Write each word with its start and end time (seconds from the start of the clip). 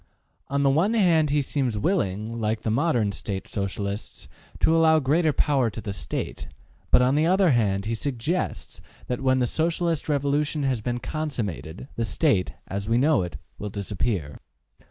On 0.47 0.63
the 0.63 0.69
one 0.71 0.95
hand 0.95 1.29
he 1.29 1.43
seems 1.43 1.77
willing,, 1.77 2.39
like 2.41 2.61
the 2.61 2.71
modern 2.71 3.11
State 3.11 3.47
Socialists, 3.47 4.27
to 4.59 4.75
allow 4.75 4.97
great 4.97 5.31
power 5.37 5.69
to 5.69 5.79
the 5.79 5.93
State, 5.93 6.47
but 6.89 7.03
on 7.03 7.13
the 7.13 7.27
other 7.27 7.51
hand 7.51 7.85
he 7.85 7.93
suggests 7.93 8.81
that 9.05 9.21
when 9.21 9.37
the 9.37 9.45
Socialist 9.45 10.09
revolution 10.09 10.63
has 10.63 10.81
been 10.81 10.97
consummated, 10.97 11.87
the 11.97 12.05
State, 12.05 12.53
as 12.67 12.89
we 12.89 12.97
know 12.97 13.21
it, 13.21 13.37
will 13.59 13.69
disappear. 13.69 14.39